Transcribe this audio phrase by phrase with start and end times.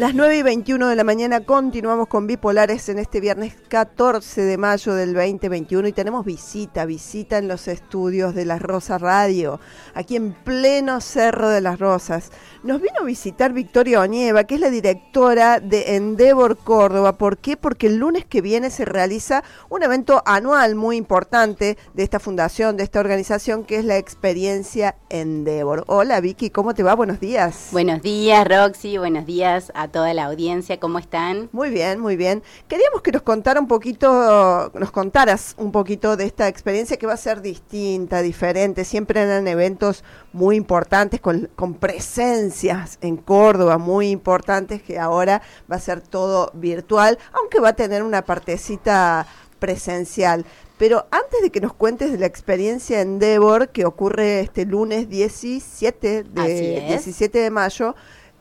[0.00, 4.56] Las 9 y 21 de la mañana continuamos con Bipolares en este viernes 14 de
[4.56, 9.58] mayo del 2021 y tenemos visita, visita en los estudios de Las Rosas Radio,
[9.94, 12.30] aquí en pleno Cerro de las Rosas.
[12.62, 17.18] Nos vino a visitar Victoria Oñeva, que es la directora de Endeavor Córdoba.
[17.18, 17.56] ¿Por qué?
[17.56, 22.76] Porque el lunes que viene se realiza un evento anual muy importante de esta fundación,
[22.76, 25.82] de esta organización, que es la experiencia Endeavor.
[25.88, 26.94] Hola Vicky, ¿cómo te va?
[26.94, 27.70] Buenos días.
[27.72, 31.48] Buenos días Roxy, buenos días a toda la audiencia, ¿cómo están?
[31.52, 32.42] Muy bien, muy bien.
[32.68, 37.14] Queríamos que nos contara un poquito, nos contaras un poquito de esta experiencia que va
[37.14, 38.84] a ser distinta, diferente.
[38.84, 45.76] Siempre eran eventos muy importantes, con, con presencias en Córdoba muy importantes, que ahora va
[45.76, 49.26] a ser todo virtual, aunque va a tener una partecita
[49.58, 50.44] presencial.
[50.78, 55.08] Pero antes de que nos cuentes de la experiencia en Endeavor, que ocurre este lunes
[55.08, 57.96] 17 de, 17 de mayo,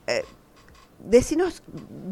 [0.06, 0.24] eh,
[1.10, 1.64] decinos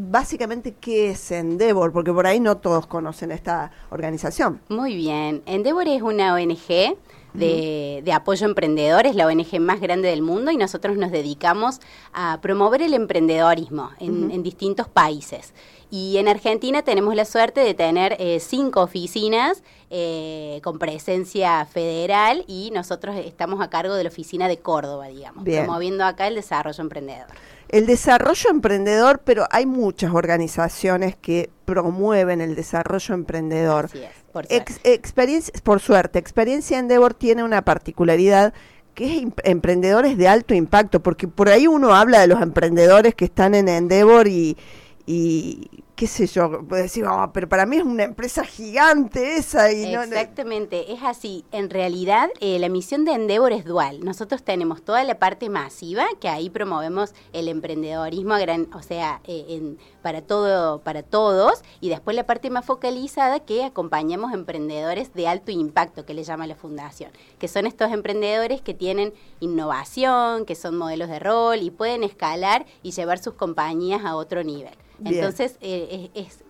[0.10, 4.62] básicamente qué es Endeavor, porque por ahí no todos conocen esta organización.
[4.70, 6.98] Muy bien, Endeavor es una ONG
[7.34, 11.82] de, de, apoyo a emprendedores, la ONG más grande del mundo, y nosotros nos dedicamos
[12.14, 15.54] a promover el emprendedorismo en, distintos países.
[15.98, 22.44] Y en Argentina tenemos la suerte de tener eh, cinco oficinas eh, con presencia federal
[22.48, 26.82] y nosotros estamos a cargo de la oficina de Córdoba, digamos, promoviendo acá el desarrollo
[26.82, 27.28] emprendedor
[27.70, 33.86] el desarrollo emprendedor, pero hay muchas organizaciones que promueven el desarrollo emprendedor.
[33.86, 34.94] Así es, por suerte.
[34.94, 38.54] experiencia, por suerte, Experiencia Endeavor tiene una particularidad
[38.94, 43.26] que es emprendedores de alto impacto, porque por ahí uno habla de los emprendedores que
[43.26, 44.58] están en Endeavor y,
[45.06, 49.72] y qué sé yo, puedo decir, oh, pero para mí es una empresa gigante esa.
[49.72, 51.46] Y Exactamente, es así.
[51.52, 54.04] En realidad, eh, la misión de Endeavor es dual.
[54.04, 59.46] Nosotros tenemos toda la parte masiva, que ahí promovemos el emprendedorismo, gran, o sea, eh,
[59.50, 65.30] en, para, todo, para todos, y después la parte más focalizada, que acompañamos emprendedores de
[65.30, 70.56] alto impacto, que le llama la fundación, que son estos emprendedores que tienen innovación, que
[70.56, 74.76] son modelos de rol y pueden escalar y llevar sus compañías a otro nivel.
[75.04, 76.44] Entonces, eh, es,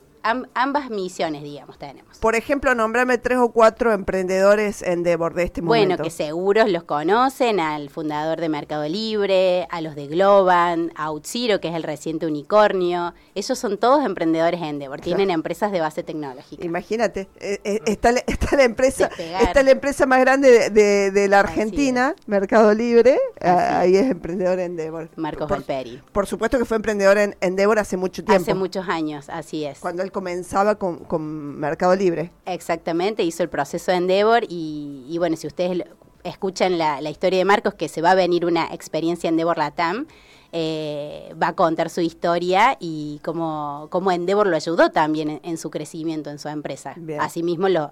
[0.54, 2.18] ambas misiones, digamos, tenemos.
[2.20, 5.88] Por ejemplo, nombrame tres o cuatro emprendedores en Devor de este momento.
[5.88, 11.10] Bueno, que seguros los conocen, al fundador de Mercado Libre, a los de Globan, a
[11.10, 13.14] Outziro, que es el reciente unicornio.
[13.36, 16.66] Ellos son todos emprendedores en Devor, tienen empresas de base tecnológica.
[16.66, 18.24] Imagínate, eh, eh, está, la
[18.64, 19.10] empresa,
[19.42, 25.10] está la empresa más grande de, la Argentina, Mercado Libre, ahí es emprendedor en Devor.
[25.16, 25.64] Marcos por,
[26.12, 28.44] Por supuesto que fue emprendedor en, en hace mucho tiempo.
[28.44, 29.80] Hace muchos años, así es.
[29.80, 32.32] Cuando él comenzaba con, Mercado Libre.
[32.46, 35.84] Exactamente, hizo el proceso de Endeavor y, bueno, si ustedes
[36.24, 40.08] escuchan la, historia de Marcos, que se va a venir una experiencia Endeavor Latam,
[40.54, 45.70] eh, va a contar su historia y cómo, cómo Endeavor lo ayudó también en, su
[45.70, 46.96] crecimiento en su empresa.
[47.20, 47.92] Asimismo lo,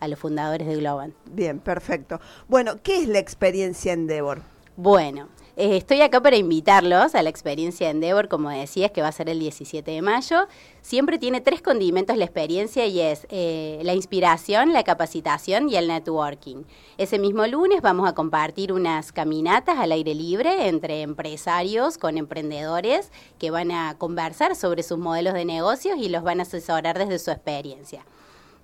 [0.00, 1.14] a los fundadores de Globan.
[1.26, 2.18] Bien, perfecto.
[2.48, 4.42] Bueno, ¿qué es la experiencia Endeavor?
[4.76, 9.08] Bueno, eh, estoy acá para invitarlos a la experiencia de Endeavor, como decías, que va
[9.08, 10.46] a ser el 17 de mayo.
[10.80, 15.88] Siempre tiene tres condimentos la experiencia y es eh, la inspiración, la capacitación y el
[15.88, 16.64] networking.
[16.96, 23.12] Ese mismo lunes vamos a compartir unas caminatas al aire libre entre empresarios con emprendedores
[23.38, 27.18] que van a conversar sobre sus modelos de negocios y los van a asesorar desde
[27.18, 28.06] su experiencia.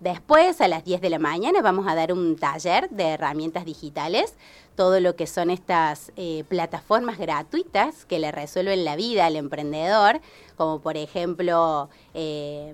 [0.00, 4.36] Después, a las 10 de la mañana, vamos a dar un taller de herramientas digitales,
[4.78, 10.20] todo lo que son estas eh, plataformas gratuitas que le resuelven la vida al emprendedor,
[10.56, 12.72] como por ejemplo, eh,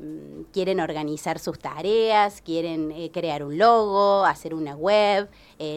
[0.53, 5.31] quieren organizar sus tareas, quieren eh, crear un logo, hacer una web,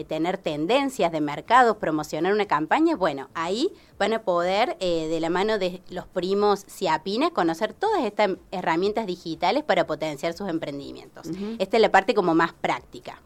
[0.06, 2.94] tener tendencias de mercado, promocionar una campaña.
[2.94, 8.32] Bueno, ahí van a poder, de la mano de los primos Ciapina, conocer todas estas
[8.50, 11.28] herramientas digitales para potenciar sus emprendimientos.
[11.58, 13.22] Esta es la parte como más práctica.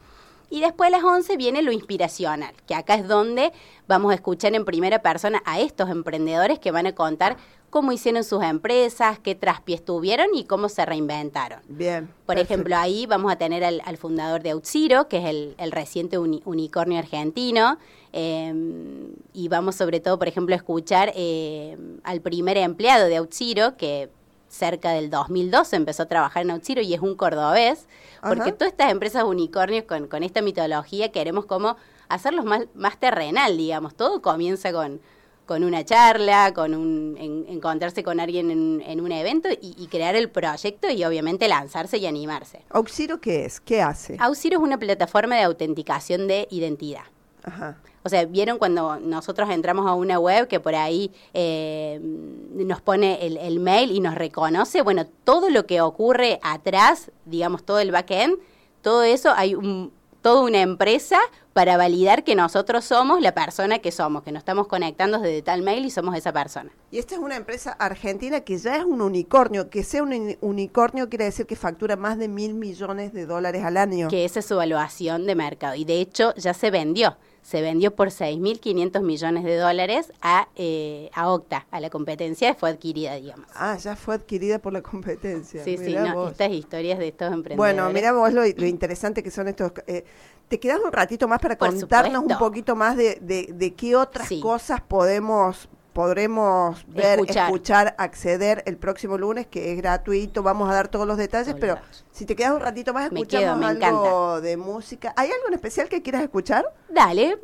[0.53, 3.51] Y después a las 11 viene lo inspiracional, que acá es donde
[3.87, 7.37] vamos a escuchar en primera persona a estos emprendedores que van a contar
[7.71, 11.61] cómo hicieron sus empresas, qué traspiés tuvieron y cómo se reinventaron.
[11.67, 12.07] Bien.
[12.27, 16.99] Por ejemplo, ahí vamos a tener al, fundador de Auxiro, que es el, reciente unicornio
[16.99, 17.79] argentino,
[18.11, 23.75] em, y vamos sobre todo, por ejemplo, a escuchar em, al primer empleado de Auxiro,
[23.75, 24.11] que
[24.53, 27.87] cerca del 2012 empezó a trabajar en Auxiro y es un cordobés,
[28.21, 31.75] porque todas estas empresas unicornios con, con esta mitología queremos como
[32.07, 33.95] hacerlos más, más terrenal, digamos.
[33.95, 35.01] Todo comienza con,
[35.45, 37.17] con una charla, con un,
[37.49, 42.61] encontrarse con alguien en, un evento y, crear el proyecto y obviamente lanzarse y animarse.
[42.69, 43.59] ¿Auxiro qué es?
[43.59, 44.15] ¿Qué hace?
[44.19, 47.03] Auxiro es una plataforma de autenticación de identidad.
[47.43, 47.77] Ajá.
[48.03, 53.25] O sea, vieron cuando nosotros entramos a una web que por ahí eh, nos pone
[53.25, 57.91] el, el, mail y nos reconoce, bueno, todo lo que ocurre atrás, digamos, todo el
[57.91, 58.37] backend,
[58.81, 59.93] todo eso hay un,
[60.23, 61.19] toda una empresa
[61.53, 65.61] para validar que nosotros somos la persona que somos, que nos estamos conectando desde tal
[65.61, 66.71] mail y somos esa persona.
[66.89, 69.69] Y esta es una empresa argentina que ya es un unicornio.
[69.69, 73.77] Que sea un unicornio quiere decir que factura más de mil millones de dólares al
[73.77, 74.07] año.
[74.07, 75.75] Que esa es su evaluación de mercado.
[75.75, 81.09] Y de hecho ya se vendió se vendió por 6.500 millones de dólares a, eh,
[81.13, 83.47] a Octa, a la competencia, fue adquirida, digamos.
[83.53, 85.63] Ah, ya fue adquirida por la competencia.
[85.63, 87.57] Sí, sí, estas historias de estos emprendedores.
[87.57, 89.73] Bueno, mira vos lo, interesante que son estos...
[89.87, 90.05] Eh,
[90.47, 94.29] ¿Te quedas un ratito más para contarnos un poquito más de, de, de qué otras
[94.41, 97.95] cosas podemos podremos ver, escuchar.
[97.97, 100.43] acceder el próximo lunes, que es gratuito.
[100.43, 101.77] Vamos a dar todos los detalles, pero
[102.11, 105.13] si te quedas un ratito más, escuchamos algo de música.
[105.15, 106.65] ¿Hay algo en especial que quieras escuchar?
[106.89, 107.37] Dale.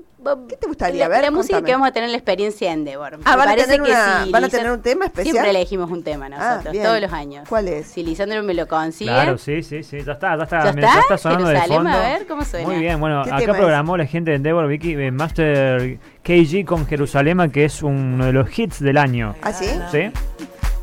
[0.49, 1.21] ¿Qué te gustaría ver?
[1.21, 3.19] La música que vamos a tener la experiencia en Endeavor.
[3.23, 3.81] Ah, van, a tener,
[4.29, 5.31] van a tener un tema especial.
[5.31, 7.47] Siempre elegimos un tema ah, nosotros, todos los años.
[7.47, 7.87] ¿Cuál es?
[7.87, 9.11] Si Lisandro me lo consigue.
[9.11, 11.17] Claro, sí, sí, sí, ya está, ya está, ¿Ya, está?
[11.17, 11.89] sonando de fondo.
[11.89, 12.67] A ver cómo suena.
[12.67, 17.49] Muy bien, bueno, acá programó la gente de Endeavor, Vicky, eh, Master KG con Jerusalema,
[17.49, 19.35] que es uno de los hits del año.
[19.41, 19.67] ¿Ah, sí?
[19.91, 20.11] ¿Sí?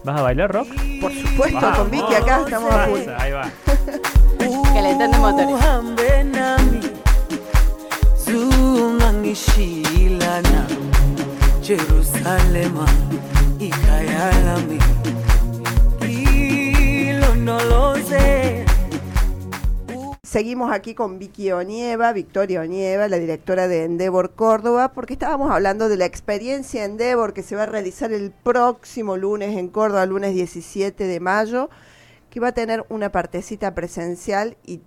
[0.02, 0.68] ¿Vas a bailar rock?
[1.00, 2.84] Por supuesto, con Vicky acá estamos a
[3.18, 3.50] Ahí va.
[4.74, 6.65] Calentando motores.
[20.24, 25.88] Seguimos aquí con Vicky Onieva, Victoria Onieva, la directora de Endeavor Córdoba, porque estábamos hablando
[25.88, 30.34] de la experiencia Endeavor que se va a realizar el próximo lunes en Córdoba, lunes
[30.34, 31.70] 17 de mayo,
[32.28, 34.80] que va a tener una partecita presencial y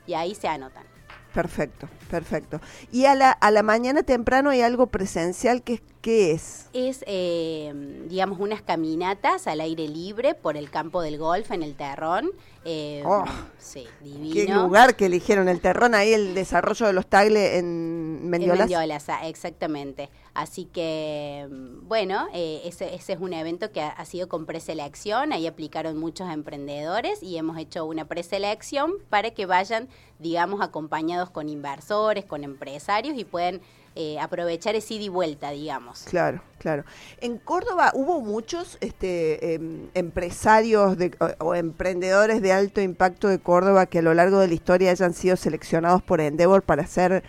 [0.07, 0.94] y ahí se anotan.
[1.35, 2.61] Perfecto, perfecto.
[2.93, 6.67] ¿Y a la, a la mañana temprano hay algo presencial que qué es?
[6.71, 7.73] Es, eh,
[8.07, 12.31] digamos, unas caminatas al aire libre por el campo del golf en el Terrón.
[12.63, 13.25] Eh, oh,
[13.57, 14.33] sí, divino.
[14.33, 18.71] Qué lugar que eligieron el Terrón, ahí el desarrollo de los tagles en Mendiolas.
[18.71, 20.09] En exactamente.
[20.35, 21.47] Así que,
[21.83, 26.29] bueno, eh, ese, ese, es un evento que ha, sido con preselección, ahí aplicaron muchos
[26.29, 29.87] emprendedores y hemos hecho una preselección para que vayan,
[30.19, 33.61] digamos, acompañados con inversores, con empresarios y pueden
[33.95, 36.03] eh, aprovechar ese ida y vuelta, digamos.
[36.03, 36.83] Claro, claro.
[37.21, 40.97] En Córdoba hubo muchos este, em, empresarios
[41.39, 45.13] o, emprendedores de alto impacto de Córdoba que a lo largo de la historia hayan
[45.13, 47.23] sido seleccionados por Endeavor para hacer...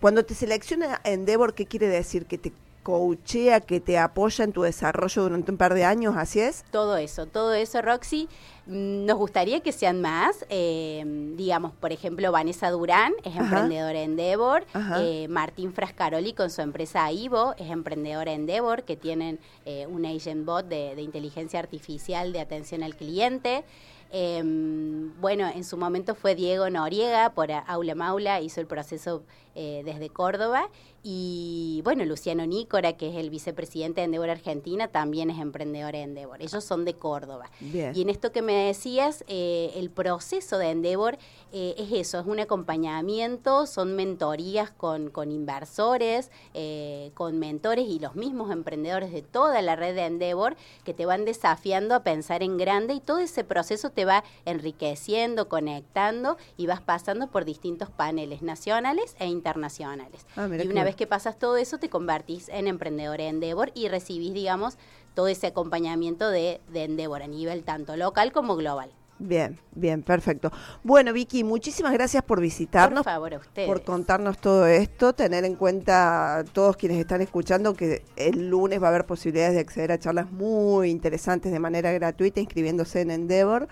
[0.00, 2.26] Cuando te selecciona Endeavor, ¿qué quiere decir?
[2.26, 2.52] Que te
[2.84, 6.64] coachea, que te apoya en tu desarrollo durante un par de años, ¿así es?
[6.70, 8.28] Todo eso, todo eso, Roxy.
[8.68, 11.02] Nos gustaría que sean más, eh,
[11.38, 14.66] digamos, por ejemplo, Vanessa Durán es emprendedora en Endeavor,
[15.00, 20.04] eh, Martín Frascaroli con su empresa Ivo es emprendedora en Endeavor, que tienen eh, un
[20.04, 23.64] agent bot de, de inteligencia artificial de atención al cliente.
[24.10, 29.22] Em, bueno, en su momento fue Diego Noriega por Aula Maula, hizo el proceso
[29.54, 30.70] desde Córdoba
[31.02, 36.02] Y bueno, Luciano Nícora, que es el vicepresidente de Endeavor Argentina, también es emprendedor de
[36.02, 36.40] Endeavor.
[36.40, 37.50] Ellos son de Córdoba.
[37.60, 41.18] Y en esto que me decías, eh, el proceso de Endeavor
[41.52, 47.98] eh, es eso, es un acompañamiento, son mentorías con, con inversores, eh, con mentores y
[47.98, 52.42] los mismos emprendedores de toda la red de Endeavor que te van desafiando a pensar
[52.42, 57.90] en grande y todo ese proceso te va enriqueciendo, conectando y vas pasando por distintos
[57.90, 60.26] paneles nacionales e internacionales.
[60.36, 64.32] Ah, y una vez que pasas todo eso, te convertís en emprendedor Endeavor y recibís,
[64.32, 64.78] digamos,
[65.14, 68.90] todo ese acompañamiento de, de Endeavor a nivel tanto local como global.
[69.20, 70.52] Bien, bien, perfecto.
[70.84, 73.02] Bueno, Vicky, muchísimas gracias por visitarnos.
[73.02, 73.66] Por favor, a ustedes.
[73.66, 78.86] Por contarnos todo esto, tener en cuenta todos quienes están escuchando que el lunes va
[78.86, 83.68] a haber posibilidades de acceder a charlas muy interesantes de manera gratuita inscribiéndose en Endeavor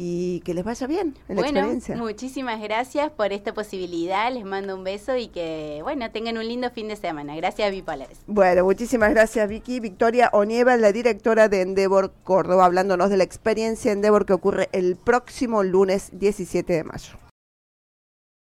[0.00, 1.96] y que les vaya bien en la bueno, experiencia.
[1.96, 6.70] Muchísimas gracias por esta posibilidad, les mando un beso y que, bueno, tengan un lindo
[6.70, 7.34] fin de semana.
[7.34, 8.20] Gracias, Bipolares.
[8.28, 9.80] Bueno, muchísimas gracias, Vicky.
[9.80, 14.94] Victoria Onieva, la directora de Endeavor Córdoba, hablándonos de la experiencia Endeavor que ocurre el
[14.94, 17.27] próximo lunes 17 de mayo.